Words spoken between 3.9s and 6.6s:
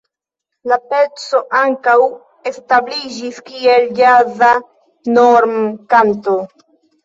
ĵaza normkanto.